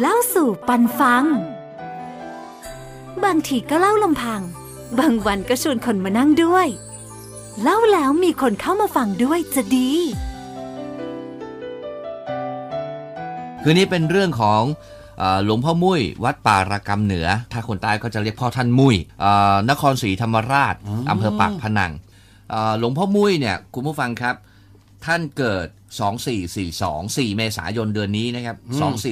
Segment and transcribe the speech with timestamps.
[0.00, 1.24] เล่าสู่ปันฟัง
[3.24, 4.40] บางทีก็เล่าลำพัง
[4.98, 6.66] บางวันก็ชวนคนมานั่งด้วย
[7.62, 9.90] เล่าแล้วมีคนเข้ามาฟังด้วยจะดี
[13.62, 14.62] คือนี่เป็นเรื่องของ
[15.18, 20.74] เอ่อหลวงพ่อมุ้ยวัดป่าระกำเหนือ ถ้าคนใต้ก็จะเรียกพ่อท่านมุ้ยเอ่อนครศรีธรรมราช
[21.10, 21.92] อำเภอปากพนัง
[22.50, 24.34] เอ่อหลวงพ่อมุ้ยเนี่ยคุณผู้ฟังครับ
[25.04, 25.66] ท่านเกิด
[25.96, 28.56] 2442 4 เมษายนเดือนนี้นะครับ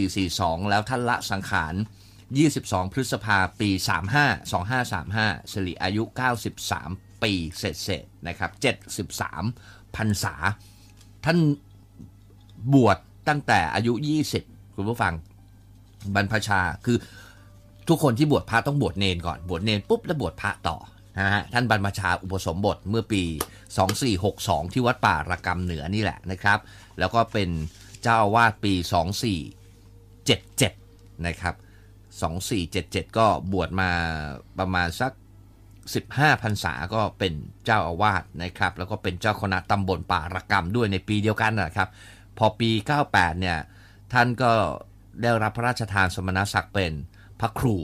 [0.07, 1.75] 2442 แล้วท่านละสังขาร
[2.35, 3.71] 22 พฤษภาปี
[4.31, 6.03] 35 2535สิริอายุ
[6.63, 8.51] 93 ปีเศษๆนะครับ
[9.23, 10.35] 73พรรษา
[11.25, 11.39] ท่าน
[12.75, 12.99] บวช
[13.29, 13.93] ตั้งแต่อายุ
[14.39, 15.15] 20 คุณผู้ฟัง
[16.15, 16.97] บรรพชาคือ
[17.89, 20.77] ทุกคนที่บวชพระต้องบวชเนนก่อน บวชเนนปุ๊บแล้วบวชพระต่อ
[21.19, 23.23] นะฮะท่านบรรพชาอุปสมบทเมื่อปี
[23.99, 26.59] 2462 ที่วัดป่าระกำเหนือนี่แหละนะครับ
[26.99, 27.49] แล้วก็เป็น
[28.03, 28.75] เจ้าอาวาสปี
[30.39, 31.55] 2477 นะครับ
[32.37, 33.91] 2477 ก็บวชมา
[34.59, 35.13] ประมาณสัก
[35.77, 37.33] 15พรรษาก็เป็น
[37.65, 41.89] เจ้าอาวาสนะครับ แล้วก็เป็นเจ้าคณะตำบลป่าระกำด้วยในปีเดียวกันนะครับ
[42.39, 42.71] พอปี
[43.07, 43.59] 98 เนี่ย
[44.13, 44.53] ท่านก็
[45.23, 46.93] ได้รับพระราชทานสมณศักดิ์เป็น
[47.41, 47.77] พระครู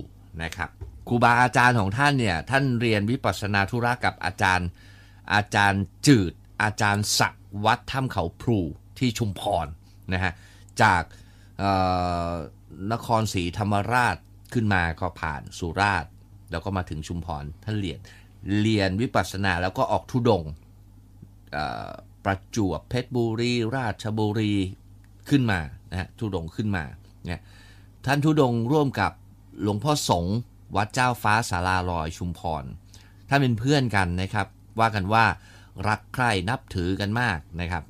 [0.42, 0.70] นะครับ
[1.08, 4.68] ครูบาอาจารย์ของท่านเนี่ยท่านเรียนวิปัสสนาธุระกับอาจารย์
[5.34, 8.60] อาจารย์จืด อาจารย์ศักวัดถ้ำเขาพลู
[8.98, 9.66] ที่ชุมพร
[10.12, 10.32] นะฮะ
[10.82, 11.02] จาก
[12.92, 14.16] นครศรีธรรมราช
[14.52, 16.10] ขึ้นมาก็ผ่านสุราษฎร์
[16.50, 17.98] แล้วก็มาถึงชุมพรท่านเรียน
[18.60, 20.42] เรียนวิปัสสนาแล้วก็ออกทุดง
[22.24, 24.52] ประจวบเพชรบุรี ราชบุรี
[25.28, 26.84] ขึ้นมานะฮะทุดงขึ้นมา
[27.26, 27.42] เนี่ย
[28.06, 29.12] ท่านทุดงร่วมกับ
[29.62, 30.36] หลวงพ่อสงฆ์
[30.76, 32.64] วัดเจ้าฟ้าสาราลอยชุมพร
[33.28, 34.46] ท่านเป็นเพื่อนกันนะครับ
[34.80, 35.24] ว่ากันว่า
[35.88, 37.84] รักใคร่นับถือกันมากนะครับ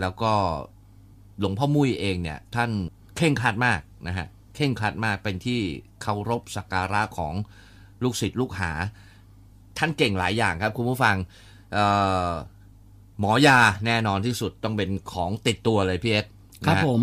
[0.00, 0.32] แล้วก็
[1.38, 2.70] หลวงพ่อมุ้ยเองเนี่ยท่าน
[3.16, 5.60] เข่งครัดมากนะฮะเข่งครัดมากเป็นที่
[6.02, 7.34] เคารพสักการะของ
[8.02, 8.72] ลูกศิษย์ลูกหา
[9.78, 11.16] ท่านเก่งหลายอย่างครับคุณผู้ฟัง
[11.72, 11.86] เอ่
[12.28, 12.30] อ
[13.18, 16.26] หมอยาแน่นอนที่สุดต้องเป็นของติดตัวเลยพี่เอส
[16.66, 17.00] ครับนะฮะผม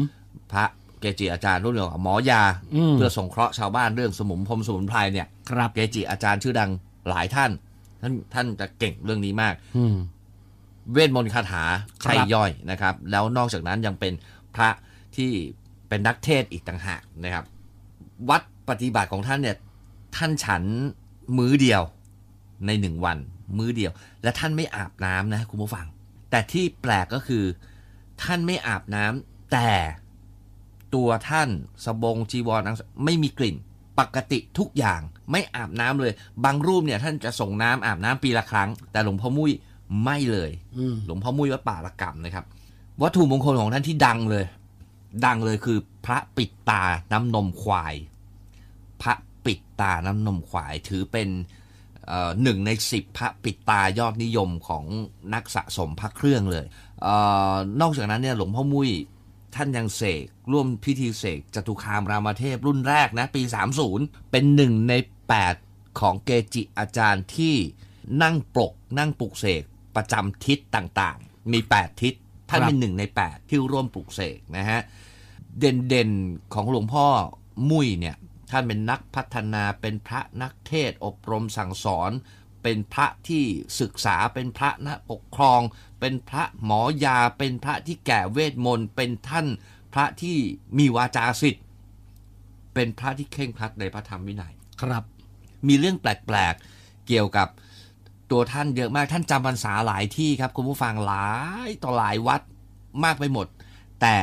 [0.54, 0.66] พระ
[1.00, 2.42] เกจิอาจารย์รุ่นเดียวกับหมอยา
[2.76, 6.70] อืมเพื่อสงเคราะห์ชาวบ้านเรื่องสมุนพรมสมุนไพรเนี่ยครับเกจิอาจารย์ชื่อดัง
[7.10, 7.52] หลายท่าน
[8.02, 9.96] ท่านท่านจะเก่งเรื่องนี้มากอืม
[10.94, 11.64] เวทมนต์คาถา
[12.04, 14.14] ครับใช่ย่อยนะครับ แล้วนอกจากนั้นยังเป็น
[14.56, 14.70] พระ
[15.16, 15.32] ที่
[15.90, 17.46] เป็นนักเทศน์อีกต่างหากนะครับ
[18.30, 19.58] วัดปฏิบัติของท่านเนี่ย
[20.18, 20.64] ท่านฉัน
[21.38, 21.82] มื้อเดียว
[22.66, 23.18] ในหนึ่งวัน
[23.58, 23.92] มื้อเดียว
[24.24, 25.86] และท่านไม่อาบน้ำนะคุณผู้ฟัง
[26.32, 27.44] แต่ที่แปลกก็คือ
[28.24, 29.72] ท่านไม่อาบน้ำแต่
[30.96, 31.50] ตัวท่าน
[31.86, 33.56] สบงจีวรอังสไม่มีกลิ่น
[34.00, 35.02] ปกติทุกอย่าง
[35.32, 36.14] ไม่อาบน้ำเลย
[36.44, 39.52] บางรูปเนี่ยท่านจะส่งน้ำอาบน้ำปีละครั้ง แต่หลวงพ่อมุ้ย
[40.04, 42.46] ไม่เลยอืมหลวงพ่อมุ้ยวัดป่าละกำนะครับ
[43.02, 44.46] วัตถุมงคลของท่านที่ดังเลย
[45.26, 47.96] ดังเลยคือพระปิดตาน้ำนมควาย
[49.02, 49.14] พระ
[49.46, 51.30] ปิดตาน้ำนมควายถือเป็น
[52.08, 54.84] เอ่อหนึ่งในสิบพระปิดตายอดนิยมของ
[55.34, 56.66] นักสะสมพระเครื่องเลย
[57.04, 57.08] เอ
[57.54, 58.90] อนอกจากนั้นเนี่ยหลวงพ่อมุ้ย
[59.56, 63.42] ท่านยังเสกร่วมพิธีเสกจตุคามรามเทพรุ่นแรกนะ ปี
[63.88, 64.94] 30 เป็นหนึ่งใน
[65.48, 67.56] 8 ของเกจิอาจารย์ที่
[68.24, 69.64] นั่งปลกนั่งปลุกเสก
[69.96, 72.14] ประจำทิศต่างๆ มี 8 ทิศ
[72.50, 74.80] ท่านเป็นหนึ่งใน 8 ที่ร่วมปลุกเสกนะฮะ
[75.60, 77.06] เด่นๆ ของหลวงพ่อ
[77.70, 78.16] มุ้ยเนี่ย
[78.52, 82.12] ท่านเป็นนักพัฒนาเป็นพระนักเทศอบรมสั่งสอน
[82.64, 83.44] เป็นพระที่
[83.80, 85.62] ศึกษาเป็นพระนักปกครอง
[86.00, 89.48] เป็นพระหมอยา เป็นพระที่แก่เวทมนต์ เป็นท่าน
[89.94, 90.38] พระที่
[90.78, 91.64] มีวาจาสิทธิ์
[92.74, 95.04] เป็นพระที่เคร่งครัดในพระธรรมวินัยครับ
[95.68, 97.48] มีเรื่องแปลกๆเกี่ยวกับ
[98.32, 101.30] ตัวท่านเยอะมากท่านจำพรรษาหลายที่ครับ คุณผู้ฟังหลา
[101.68, 102.42] ยต่อหลายวัด
[103.04, 103.48] มากไปหมด
[104.02, 104.18] แต่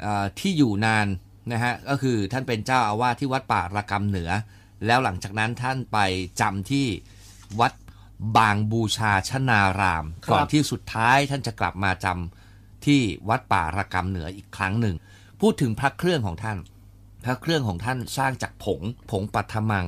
[0.00, 1.06] เอ่อที่อยู่นาน
[1.52, 4.30] นะฮะก็คือท่านเป็นเจ้าอาวาสที่วัดป่าระกำเหนือ
[4.86, 5.98] แล้วหลังจากนั้นท่านไป
[6.40, 6.86] จำที่
[7.60, 7.72] วัด
[8.36, 14.96] บางบูชาชนารามครับก่อนที่สุดท้ายท่านจะกลับมาจำที่วัดป่าระกำเหนืออีกครั้งหนึ่ง
[15.40, 16.58] พูดถึงพระเครื่องของท่าน
[17.24, 19.86] พระเครื่องของท่านสร้างจากผง ผงปัทมัง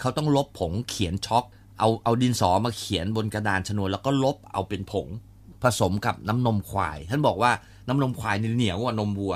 [0.00, 1.44] เขาต้องลบผงเขียนช็อก
[1.78, 5.06] เอาเอาดินสอมาเขียนบนกระดานชนวนแล้วก็ลบเอาเป็นผง
[5.62, 7.52] ผสมกับน้ำนมควาย ท่านบอกว่า
[7.88, 9.34] น้ำนมควายนี่เหนียวกว่านมวัว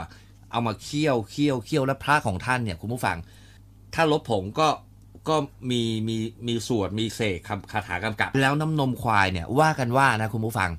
[0.50, 3.18] เอามาเคี่ยวเคี่ยวเคี่ยวและพระของท่านเนี่ยคุณผู้ฟัง
[3.94, 4.68] ถ้าลบผงก็
[5.28, 5.36] ก็
[5.70, 10.70] มีมีมีสวดมีเสกคำคาถากำกับ แล้วน้ำนมควายเนี่ยว่ากันว่านะคุณผู้ฟัง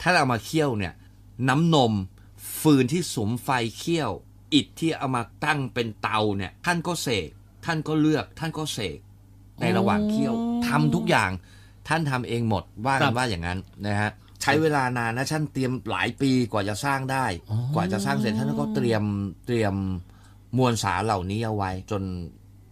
[0.00, 0.92] ถ้าเอามาเคี่ยวเนี่ย
[1.48, 1.92] น้ำนม
[2.60, 3.48] ฟืนที่สมไฟ
[3.78, 4.10] เคี่ยว
[4.54, 7.28] อิฐที่เอามาตั้งเป็นเตาเนี่ย ท่านก็เสก
[7.64, 8.98] ท่านก็เลือก ท่านก็เสก
[9.60, 10.34] ในระหว่างเคี่ยว
[10.68, 11.30] ทำทุกอย่าง
[11.88, 14.10] ท่านทำเองหมดว่าครักันบว่าอย่างนั้นนะฮะ
[14.42, 19.02] ใช้เวลานานนะท่านเตรียมหลายปีกว่าจะสร้างได้อ๋อกว่าจะสร้างเสร็จท่านก็เตรียม
[19.46, 19.74] เตรียม
[20.58, 22.02] มวลสารเหล่านี้เอาไว้ จน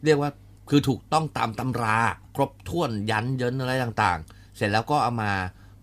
[0.04, 0.30] เรียกว่า
[0.68, 1.96] คือถูกต้องตามตำรา
[2.36, 5.32] ครบถ้วนยันเยินอะไรต่างๆ เสร็จแล้วก็เอามา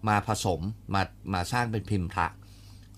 [0.08, 0.62] มาผสม
[0.94, 1.02] มา
[1.34, 2.28] มาสร้างเป็นพิมพ์พระ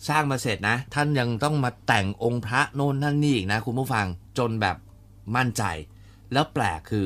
[0.07, 4.05] สร้างมาเสร็จนะ ท่านยังต้องมาแต่งองค์พระโน่นนั่นนี่อีกนะ คุณผู้ฟัง
[4.37, 4.77] จนแบบ
[5.35, 5.63] มั่นใจ
[6.33, 7.05] แล้วแปลกคือ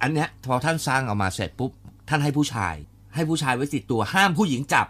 [0.00, 1.70] อันเนี้ยพอท่านสร้างออกมาเสร็จปุ๊บ
[2.08, 2.74] ท่านให้ผู้ชาย
[3.14, 4.86] ให้ผู้ชายไว้ติดตัวห้ามผู้หญิงจับ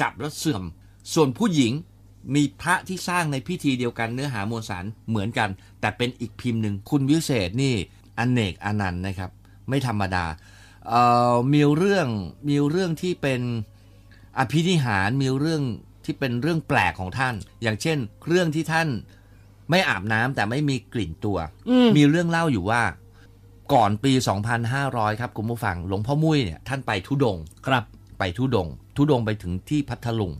[0.00, 0.62] จับแล้วเสื่อม
[1.14, 1.72] ส่วนผู้หญิง
[2.34, 5.50] มีพระที่สร้างในพิธีเดียวกันเนื้อหามวลสารเหมือนกัน
[5.80, 7.74] แต่เป็นอีกพิมพ์หนึ่งคุณวิเศษนี่
[8.18, 9.30] อเนกอนันต์นะครับ
[9.68, 10.24] ไม่ธรรมดา
[10.88, 12.06] เอ่อมีเรื่อง
[12.48, 13.40] มีเรื่องที่เป็น
[14.38, 15.62] อภินิหารมีเรื่อง
[16.04, 18.88] ที่เป็นเรื่องแปลกของท่าน อย่างเช่น เรื่องที่ท่าน
[19.70, 21.38] ไม่อาบน้ำแต่ไม่มีกลิ่นตัว
[21.68, 22.82] อืมมีเรื่องเล่าอยู่ว่า
[23.72, 24.12] ก่อนปี
[24.66, 27.84] 2500 ครับคุณผู้ฟังหลวงพ่อมุ้ยเนี่ยท่านไปทุดงค์ครับ
[28.18, 30.32] ไปทุดงค์ทุดงค์ไปถึงที่พัทลุง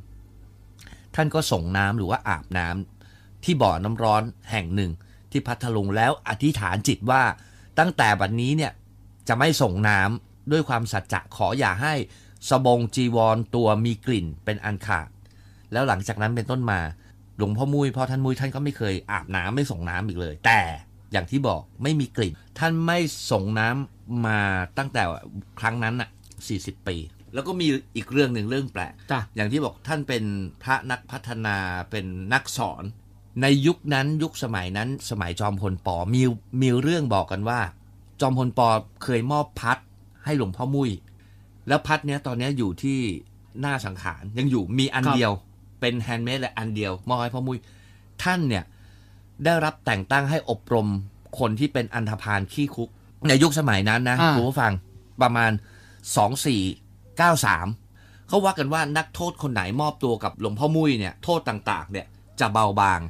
[1.14, 4.90] ท่านก็ส่งน้ำหรือว่าอาบน้ำที่บ่อน้ำร้อนแห่งหนึ่ง
[5.30, 7.22] ที่พัทลุงแล้วอธิษฐานจิตว่า
[7.78, 8.72] ตั้งแต่บัดนนี้เนี่ย
[9.28, 11.94] จะไม่ส่งน้ำด้วยความสัจจะขออย่าให้
[12.48, 15.08] สบงจีวรตัวมีกลิ่นเป็นอันขาด
[15.72, 16.80] แล้วหลังจากนั้นเป็นต้นมา
[17.36, 20.60] หลวงพ่อมุ้ยพ่อท่านมุ้ยท่านก็ไม่เคยอาบน้ำไม่ส่งน้ำอีกเลย แต่
[21.12, 22.98] อย่างที่บอกไม่มีกลิ่น ท่านไม่
[23.30, 24.40] ส่งน้ำมา
[24.78, 25.02] ตั้งแต่
[25.60, 26.08] ครั้งนั้นอะ
[26.48, 26.96] 40 ปี
[27.34, 27.66] แล้วก็มี
[27.96, 30.24] อีกเรื่องหนึ่งเรื่องแปลกจ้ะอย่างที่บอกท่านเป็น
[30.62, 31.56] พระนักพัฒนา
[31.90, 32.84] เป็นนักสอน
[33.42, 36.22] ในยุคนั้นยุคสมัยนั้นสมัยจอมพลปอมี
[36.60, 37.60] มีเรื่องบอกกันว่า
[38.20, 38.68] จอมพลปอ
[39.04, 39.78] เคยมอบพัด
[40.24, 40.90] ให้หลวงพ่อมุ่ย
[41.68, 42.98] แล้วพัดเนี้ยตอนเนี้ยอยู่ที่
[43.60, 45.32] หน้าสังขารยังอยู่มีอันครับเดียว
[45.80, 47.58] เป็น handmade และอันเดียวมอบให้พ่อมุ่ย
[48.22, 48.64] ท่านเนี่ย
[49.44, 50.88] ได้รับแต่งตั้งให้อบรม
[51.38, 52.88] คนที่เป็นอันธพาลขี้คุก
[53.28, 54.72] ในยุคสมัยนั้นนะอ่าคุณผู้ฟัง
[55.22, 62.06] ประมาณ 2493เขาว่ากันว่านักโทษคนไหนมอบตัวกับหลวงพ่อมุ่ยเนี่ยโทษต่างๆ เนี่ย
[62.40, 63.00] จะเบาบาง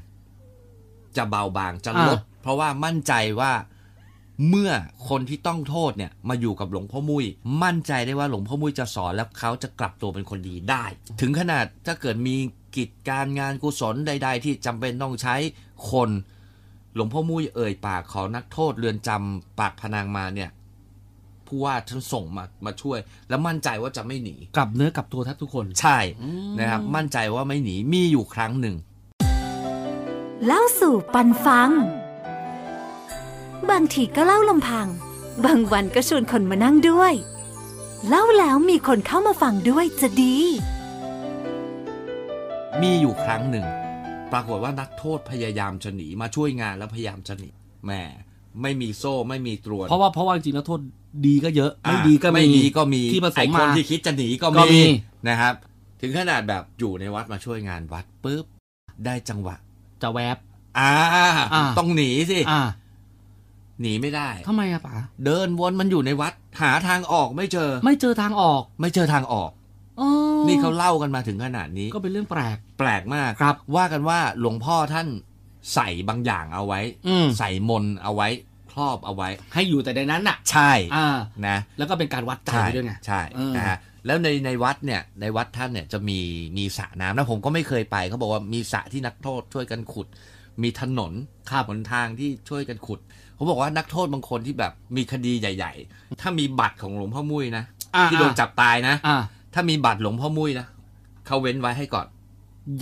[1.19, 3.53] จะเบาบางจะลด เพราะว่ามั่นใจว่า
[4.49, 4.71] เมื่อ
[5.09, 7.25] คนที่ต้องโทษเนี่ยมาอยู่กับหลวงพ่อมุ้ย
[7.63, 10.85] มั่นใจได้ว่าหลวงพ่อมุ้ยจะสอนแล้วเขาจะกลับตัวเป็นคนดีได้
[11.21, 12.37] ถึงขนาดถ้าเกิดมี
[12.77, 15.37] กิจการงานกุศลใด ๆ ที่จำเป็นต้องใช้
[15.91, 16.11] คน
[16.95, 20.51] หลวงพ่อมุ้ยเอ่ยปากขอนักโทษเรือนจำปากพนังมาเนี่ย
[21.47, 22.99] ผู้ว่าท่านส่งมามาช่วย
[23.29, 25.99] แล้วมั่นใจว่าจะไม่หนีกลับเนื้อกลับตัวแทบทุกคนใช่
[26.61, 28.77] นะครับมั่นใจว่าไม่หนีมีอยู่ครั้งหนึ่ง
[30.47, 31.71] เล่าสู่ปันฟัง
[33.71, 34.87] บางทีก็เล่าลำพัง
[35.45, 37.13] บางวันก็ชวนคนมานั่งด้วย
[38.09, 40.37] เล่าแล้วมีคนเข้ามาฟังด้วยจะดี
[42.83, 43.67] มีอยู่ครั้งหนึ่ง
[44.33, 47.51] ปรากฏว่านักโทษพยายามจะหนีมาช่วยงานแล้วพยายามจะหนี
[47.85, 47.93] แหม
[48.63, 50.81] ไม่มีโซ่ไม่มีตรวนเพราะว่าเพราะว่าจริงๆแล้วโทษ
[51.27, 54.83] ดีก็เยอะอะไม่ดีก็ไม่ดีก็มีที่ผสไอ้มคมานที่คิดจะหนีก็ก็มีมี
[55.29, 55.55] นะครับ
[56.01, 58.45] ถึงขนาดแบบอยู่ในวัดมาช่วยงานวัดปุ๊บ
[59.07, 59.57] ได้จังหวะ
[60.03, 60.37] จะแวบ
[60.79, 62.61] อ่าอ่าต้องหนีสิอ่า
[63.81, 69.51] หนีไม่ได้ทำไมอะป๋าเดินวนมันอยู่ในวัด หาทางออกไม่เจอ ไม่เจอทางออก ไม่เจอทางออก
[70.01, 70.09] อ๋อ
[70.49, 75.09] นี่เขาเล่ากันมาถึงขนาดนี้ ก็เป็นเรื่องแปลก แปลกมากครับ ว่ากันว่าหลวงพ่อท่าน
[75.75, 78.29] ใส่บางอย่างเอาไว้อืมใส่มนต์เอาไว้
[78.73, 81.17] ครอบเอาไว้ ให้อยู่แต่ในนั้นน่ะ ใช่อ่า
[81.47, 83.77] นะแล้วก็เป็นการวัดใจใช่ด้วยไงใช่เออนะฮะ
[84.09, 86.19] แล้วในในวัดเนี่ยในวัดท่านเนี่ยจะมี
[86.59, 90.07] มีสระน้ำนะผมก็ไม่เคยไปเขาบอกว่ามีสระที่นักโทษช่วยกันขุด
[90.63, 91.13] มีถนน
[91.49, 93.01] ข้ามหนทางที่ช่วยกันขุด
[93.35, 97.65] เขาบอกว่านักโทษบางคนที่แบบมีคดีใหญ่ ๆ ถ้ามีบัตรของหลวงพ่อมุ้ยนะ
[97.97, 99.23] อ่าที่โดนจับตายนะอ่า
[99.55, 100.67] ถ้ามีบัตรหลวงพ่อมุ้ยนะ
[101.27, 102.07] เขาเว้นไว้ให้ก่อน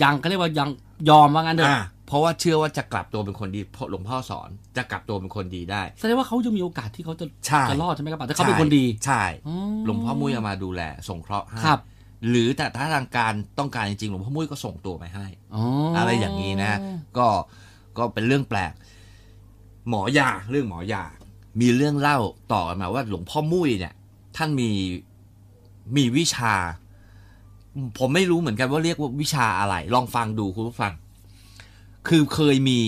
[0.01, 0.69] ยังเขาเรียกว่ายัง
[1.09, 11.79] ยอมว่างั้นเถอะอ่า เพราะว่าเชื่อว่าจะกลับตัวเป็นคนดีเพราะหลวงพ่อสอนจะกลับตัวเป็นคนดีได้แสดงว่าเขาจะมีโอกาสที่เขาจะใช่จะรอดใช่ไหมครับป๋าถ้าเขาเป็นคนดีใช่อ๋อหลวงพ่อมุ้ยเอามาดูแลสงเคราะห์ให้ครับ
[12.29, 16.73] หรือแต่ถ้าทางการต้องการจริงๆหลวงพ่อมุ้ยก็ส่งตัวไปให้อ๋อออะไรอย่างนี้นะ
[17.17, 17.27] ก็
[17.97, 18.73] ก็เป็นเรื่องแปลก
[19.89, 21.03] หมอยาเรื่องหมอยา
[21.61, 22.17] มีเรื่องเล่า
[22.53, 23.93] ต่อกันมาว่าหลวงพ่อมุ้ยเนี่ย
[24.37, 24.69] ท่านมี
[25.95, 26.53] มีวิชา
[27.97, 30.93] ผมไม่รู้เหมือนกันว่าเรียกว่าวิชาอะไร ลองฟังดูคุณผู้ฟัง
[32.09, 32.81] คือเคยมี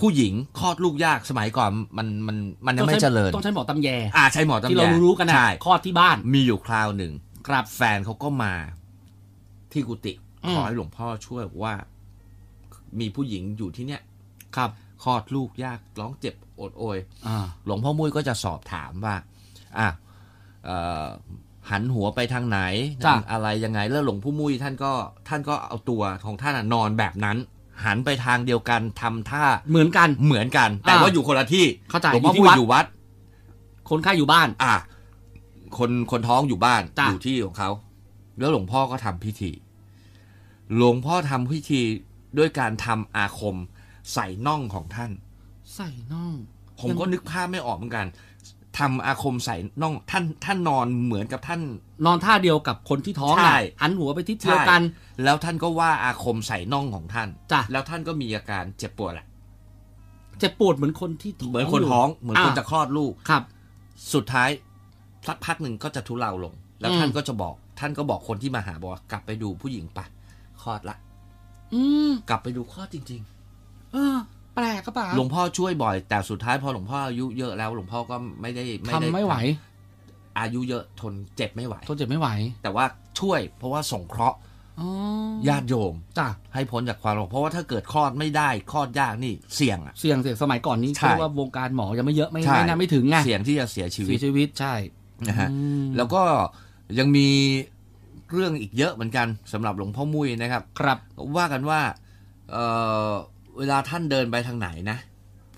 [0.00, 7.12] ผู้หญิงคลอดลูกยากสมัยก่อนมันมันมันยังไม่เจริญต้องใช้หมอตำแยอ่าใช้หมอตำแยที่เรารู้ๆกันนะใช่คลอดที่บ้าน มีอยู่คราวหนึ่ง
[7.46, 8.54] ครับแฟนเขาก็มา
[9.72, 10.12] ที่กุฏิ
[10.44, 11.74] อืมขอให้หลวงพ่อช่วยบอกว่า
[13.00, 14.02] มีผู้หญิงอยู่ที่เนี้ย
[14.56, 14.70] ครับ
[15.02, 19.16] คลอดลูกยากร้องเจ็บโอดโอยอ่าหลวงพ่อมุ้ยก็จะสอบถามว่า
[19.78, 19.88] อะ
[20.64, 21.06] เอ่อ
[21.70, 22.60] หันหัวไปทางไหน
[23.04, 24.92] จ้ะอะไรยังไง แล้วหลวงพ่อมุ้ยท่านก็
[25.28, 27.36] ท่านก็เอาตัวของท่านอะนอนแบบนั้น
[27.84, 32.86] หันไปทางเดียวกันทำท่าเหมือนกันเหมือนกัน แต่อ่าว่าอยู่คนละที่เข้าใจหลวงพ่ออยู่ที่มุ้ยวัดอยู่วัด
[33.90, 34.74] คนไข้อยู่บ้าน อะ
[35.78, 37.70] คนคนท้องอยู่บ้านจ้ะอยู่ที่ของเขา
[38.38, 39.50] แล้วหลวงพ่อก็ทำพิธี
[40.76, 41.80] หลวงพ่อทำพิธี
[42.38, 43.56] ด้วยการทำอาคม
[44.12, 45.10] ใส่น่องของท่าน
[45.74, 46.34] ใส่น่อง
[46.80, 48.06] ผมก็นึกภาพไม่ออกเหมือนกัน
[48.78, 51.60] ทำอาคมใส่น่องท่านท่านนอนเหมือนกับท่าน
[52.06, 54.82] นอนท่าเดียวกับคนที่ท้องใช่น่ะหันหัวไปทิศเดียวกัน
[55.24, 59.26] แล้วท่านก็ว่าอาคมใส่น่องของท่านจ้ะแล้วท่านก็มีอาการเจ็บปวดแหละ
[60.38, 63.42] เจ็บปวดเหมือนคนที่ท้องเหมือนคนท้องเหมือนคนอ่จะคลอดลูกครับ
[64.14, 64.50] สุดท้าย
[65.26, 70.04] สักพักหนึ่งก็จะทุเลาลง แล้วอืมท่านก็จะบอกท่านก็บอกคนที่มาหาบอกว่ากลับไปดูผู้หญิงปะ
[70.62, 70.96] คลอดละ
[71.74, 73.22] อืมกลับไปดูคลอดจริง
[73.92, 74.18] เออ
[74.54, 79.34] แปลกก็ป่ะๆหลวงพ่อช่วยบ่อย แต่สุดท้ายพอหลวงพ่ออายุเยอะแล้วหลวงพ่อก็ไม่ได้ด้ทำไม่ไหว
[80.38, 82.28] อายุเยอะทนเจ็บไม่ไหวทนเจ็บไม่ไหว
[82.62, 82.84] แต่ว่า
[83.20, 84.38] ช่วยเพราะว่าส่งเคราะห์
[84.80, 84.88] อ๋อ
[85.48, 94.74] ญาติโยมจ้ะให้พ้นจากความหลงเพราะว่าถ้าเกิดคลอดไม่ได้คลอดยากนี่เสี่ยงอะเสี่ยงเสี่ยงสมัยก่อนนี้ใช่เรียกว่าวงการหมอยังไม่เยอะไม่ใช่ไม่น่าไม่ถึงไงเสี่ยงที่จะเสียชีวิเสีตยชีวิตใช่
[95.28, 96.22] นะฮะอืมแล้วก็
[96.98, 97.28] ยังมี
[98.32, 100.98] เรื่องอีกเยอะเหมือนกันสำหรับหลวงพ่อมุ้ยนะครับ ครับ
[101.36, 101.80] ว่ากันว่า
[102.50, 102.64] เอ่
[103.10, 103.12] อ
[103.58, 104.98] เวลาท่านเดินไปทางไหนนะ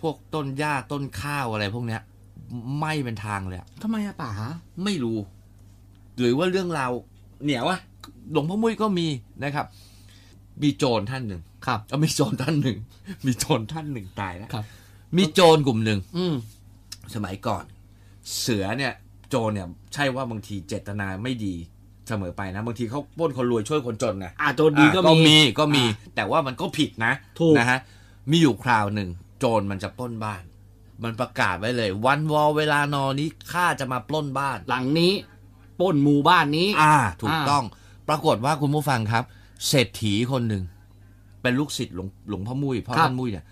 [0.00, 2.02] พวกต้นหญ้าต้นข้าวอะไรพวกเนี้ย
[2.80, 4.30] ไม่เป็นทางเลยอะทำไมอะป๋า
[4.84, 5.18] ไม่รู้
[6.18, 6.92] หรือว่าเรื่องราว
[7.42, 7.80] เหนียวอะ
[8.32, 9.06] หลวงพ่อมุ้ยก็มี
[9.44, 9.66] นะครับ
[10.62, 12.78] มีโจรท่านหนึ่งครับเอามีโจรท่านหนึ่ง
[13.26, 14.64] มีโจรท่านหนึ่งตายแล้วครับ
[15.16, 16.34] มีโจรกลุ่มหนึ่งอืม
[17.14, 17.64] สมัยก่อน
[18.38, 18.92] เสือเนี่ย
[19.28, 21.54] โจรเนี่ย ใช่ว่าบางทีเจตนาไม่ดี
[22.08, 27.78] เสมอไปนะบางทีเขาปล้นคนรวยช่วยคนจนนะอาโจรดีก็อะมีก็มีอ่าแต่ว่ามันก็ผิดนะถูกนะฮะ
[28.30, 29.08] มีอยู่คราวหนึ่ง
[29.38, 30.42] โจรมันจะปล้นบ้าน
[31.02, 35.12] มันประกาศไว้เลย วันวอเวลานอนี้ข้าจะมาปล้นบ้าน หลังนี้
[35.80, 37.64] ปล้นหมู่บ้านนี้ อ่า ถูกอ่าต้อง
[38.08, 39.24] ปรากฏว่าคุณผู้ฟังครับ
[39.68, 40.62] เศรษฐีคนหนึ่ง
[41.42, 43.44] เป็นลูกศิษย์หลวงหลวงพ่อมุ้ยพ่อท่านมุ้ยเนี่ย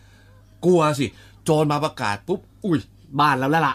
[0.65, 1.07] กลัวสิ
[1.45, 2.79] โจรมาประกาศปุ๊บอุ้ย
[3.21, 3.75] บ้านแล้วแล้วล่ะ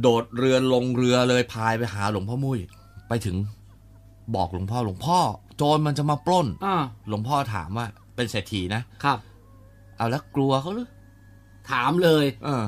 [0.00, 2.58] โดดเรือลงเรือเลยพายไปหาหลวงพ่อมุ้ย
[3.08, 3.36] ไปถึง
[4.34, 5.18] บอกหลวงพ่อหลวงพ่อ
[5.56, 6.76] โจรมันจะมาปล้นอ่า
[7.08, 9.18] หลวงพ่อถามว่า เป็นเศรษฐีนะครับ
[9.96, 10.88] เอาแล้วกลัวเขาหรือ
[11.70, 12.64] ถามเลย เออ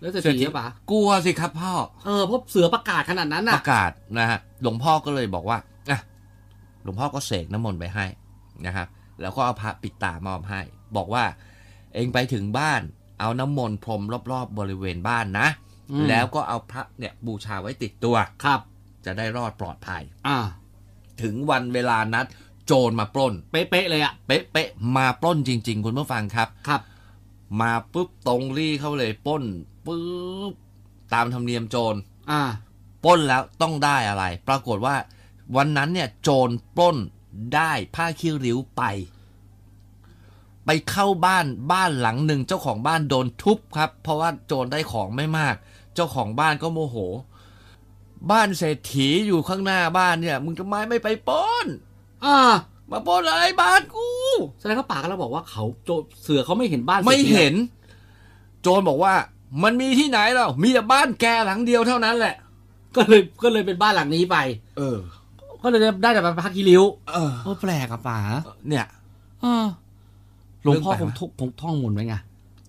[0.00, 1.72] แล้วเศรษเศรษฐีฐีหรือเปล่ากลัวสิครับพ่อ
[2.06, 5.58] เออเพราะเสือประกาศขนาดนั้นปน่ะระกาศนะฮะหลวงพ่อก็เลยบอกว่า
[5.90, 6.00] อะ
[6.84, 8.06] หลวงพ่อก็เสกน้ำมนต์ไปให้
[8.66, 8.88] นะครับ
[9.20, 10.60] แล้วก็เอาพระปิดตามอบให้
[10.96, 11.24] บอกว่า
[11.94, 12.80] เองไปถึงบ้าน
[13.20, 15.48] เอาน้ำมนต์พรมรอบๆบบริเวณบ้านนะ
[15.90, 18.60] อืมแล้วก็เอาพระเนี่ยบูชาไว้ติดตัวครับ
[19.04, 20.38] จะได้รอดปลอดภัย อ่า
[21.22, 22.26] ถึงวันเวลานัด
[22.66, 26.80] โจรมาปล้น เป๊ะๆเลยอะเป๊ะๆมาปล้นจริง ๆ คุณผู้ฟังครับ ครับ
[27.60, 29.44] มาปุ๊บตรงรี่เข้าเลยปล้น
[29.86, 30.54] ปุ๊บ
[31.14, 31.94] ตามธรรมเนียมโจร
[32.30, 32.42] อ่า
[33.04, 34.96] ปล้นแล้วต้องได้อะไร ปรากฏว่า
[35.56, 36.96] วันนั้นเนี่ย โจรปล้น
[37.54, 38.82] ได้ผ้าคีริ้วไป
[40.66, 45.54] ไปเข้าบ้านบ้านหลังหนึ่งเจ้าของบ้านโดนทุบครับ เพราะว่าโจรได้ของไม่มาก
[45.94, 46.96] เจ้าของบ้านก็โมโห
[48.30, 51.66] บ้านเศรษฐีอยู่ข้างหน้าบ้านเนี่ย มึงทำไมไม่ไปปล้น
[52.24, 52.38] อ่า
[52.90, 54.08] มาปล้นอะไรบ้านกู
[54.60, 55.90] แสดงว่าป๋าก็เราบอกว่าเขาโจ
[56.22, 57.54] เสือเขาไม่เห็นบ้านไม่ศรษฐีเห็น
[58.62, 59.14] โจรบอกว่า
[59.64, 62.36] มันมีที่ไหนเรามีแต่บ้านแกหลังเดียวเท่านั้นแหละ
[62.96, 64.36] ก็เลยก็เลยเป็นบ้านหลังนี้ไป
[64.78, 64.98] เออ
[65.62, 66.82] ก็เลยได้แต่พักคีริ้ว
[67.14, 68.18] เออโอ้แปลกอะป๋า
[68.68, 68.86] เนี่ย
[69.42, 69.66] เออ
[70.62, 72.14] หลวงพ่อเรื่คองงแปลกทุกคงท่องมนต์ไว้ไง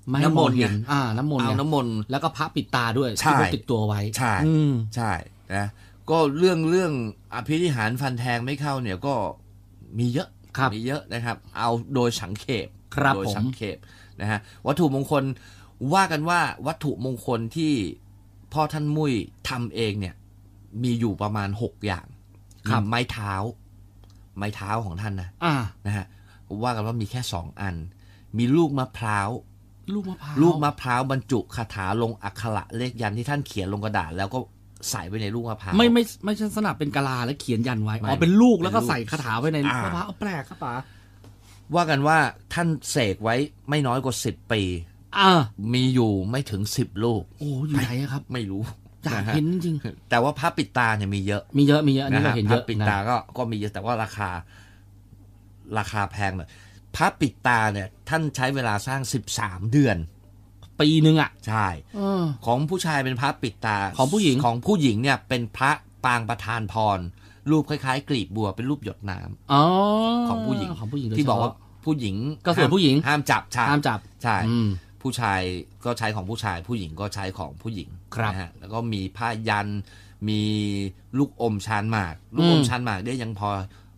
[0.10, 5.12] ไม่ให้น้ำมนต์องเห็นไงอ่า น้ำมนต์เอาไงน้ำมนต์แล้วก็พระปิดตาด้วยใช่ที่พกติดตัวไว้ ใช่อืมใช่
[5.56, 5.68] นะ
[6.10, 6.92] ก็เรื่องเรื่อง
[7.34, 9.16] อภิธิหารฟันแทงไม่เข้าเนี่ยก็
[9.98, 13.78] มีเยอะครับมีเยอะนะครับ เอาโดยสังเขปครับโดยผมสังเขป
[14.22, 15.24] นะฮะวัตถุมงคล
[15.94, 17.74] ว่ากันว่าวัตถุมงคลที่
[18.54, 19.14] พ่อท่านมุ้ย
[19.50, 20.16] ทำเองเนี่ย
[20.84, 22.06] มีอยู่ประมาณหกอย่าง
[22.70, 23.34] มีไม้เท้า
[24.38, 26.06] ไม้เท้าของท่านนะอ่านะฮะ
[26.64, 27.76] ว่ากันว่ามีแค่สองอัน
[28.38, 29.30] มีลูกมะพร้าว
[29.94, 34.40] ลูกมะพร้าวลูกมะพร้าวบรรจุคาถาลงอักขระเลขยันที่ท่านเขียนลงกระดาษแล้วก็
[34.92, 40.74] ใส่ไว้ในลูกมะพร้าว ไม่ไม่ไม่ใช่สนับเป็นกะลาแล้วเขียนยันไว้ไม่อ๋อเป็นลูกแล้วก็เป็นลูกใส่คาถาไว้ในอ่ามมะพร้าวเอาแปลกครับป๋า
[41.76, 42.18] ว่ากันว่า
[42.54, 43.36] ท่านเสกไว้
[43.70, 44.62] ไม่น้อยกว่าสิบปี
[45.18, 45.32] อ่า
[45.74, 48.62] มีอยู่ไม่ถึงสิบลูก โอ้อยู่ไหนอะครับไม่รู้
[49.04, 49.76] อยากนะฮะเห็นจริง
[50.10, 54.30] แต่ว่าพระปิดตาเนี่ยมีเยอะมีเยอะมีเยอะอันนี้นะเราฮะเห็นพเยระอะปิดนะตาก็ก็มีเยอะแต่ว่าราคา
[55.78, 56.50] ราคาแพงหน่อย
[56.96, 59.98] พระปิดตาเนี่ย ท่านใช้เวลาสร้างสิบสามเดือน
[60.82, 65.72] ปีหนึ่งอะ ใช่เออของผู้ชายเป็นพระปิดตา ของผู้หญิงของผู้หญิงเนี่ยเป็นพระ
[66.06, 67.00] ปางประธานพร
[67.50, 69.64] รูปคล้ายๆ กลีบบัวเป็นรูปหยดน้ำอ๋อ
[70.30, 72.16] ของผู้หญิงของผู้หญิงโดยที่บอกเฉว่าพะผู้หญิง
[72.46, 74.70] ก็ส่วนผู้หญิงห้ามจับใช่ห้ามจับใช่อืม
[75.02, 75.42] ผู้ชาย
[75.86, 79.68] ก็ใช้ของผู้ชาย ผู้หญิงก็ใช้ของผู้หญิงครับนะฮะแล้วก็มีผ้ายัน
[80.30, 80.42] มี
[81.18, 83.50] ลูกอมชานหมาก ลูกออืมมชานหมากได้ยังพอ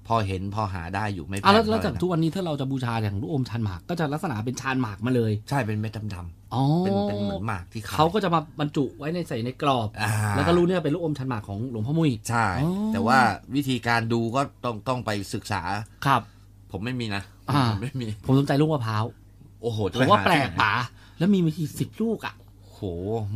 [0.08, 6.45] พอเห็นพอหาได้อยู่ไม่แพอะงแล้วเท่าแล้วไหจากร่นะทุกวันนี้ถ้าเราจะบูชาอย่างลูกอมชานหมากก็จะลักษณะเป็นชานหมากมาเลย ใช่เป็นเม็ดดำอ๋อๆ
[6.80, 13.20] เป็นเป็นเหมือนหมากที่ขายเขาก็จะมาบรรจุไว้ในใส่ในกรอบอ่าแล้วก็รู้เนี่ยเป็นลูกอมชานหมากของหลวงพ่อมุ้ยใช่อ๋อแต่ว่า
[13.56, 15.62] วิธีการดูก็ต้องต้องไปศึกษา
[16.06, 16.22] ครับ
[16.72, 19.04] ผมไม่มีนะอ่าผมไม่มี ผมสนใจลูกมะพร้าว
[19.62, 20.74] โโอ้โหผมว่าจะแปไปลหกป๋า
[21.20, 22.36] แล้วมีมาทีสิบลูกอะ
[22.74, 22.80] โห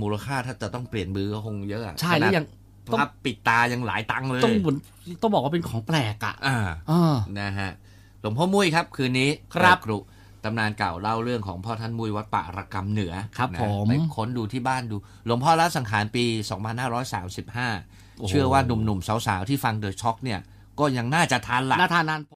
[0.02, 2.46] มูลค่าถ้าจะต้องเปลี่ยนมือก็คงเยอะอะใช่แล้วยัง
[2.88, 4.76] ขนาดพับปิดตายังหลายตังค์เลยต้องบน
[5.22, 7.72] ต้องบอกว่าเป็นของแปลกอะอ่าเออนะฮะ
[8.22, 9.98] หลวงพ่อมุ้ยครับ คืนนี้ครับเปิดกรุ
[10.44, 16.24] ตำนานเก่าเล่าเรื่องของพ่อท่านมุ้ยวัดป่าระกำเหนือครับนะผมไปค้นดูที่บ้านดู หลวงพ่อละสังขารปี
[17.14, 20.40] 2535โอ้โหเชื่อว่าหนุ่มๆสาวๆที่ฟังเดอะช็อคเนี่ย
[20.80, 22.22] ก็ยังน่าจะทันละน่าทานนาน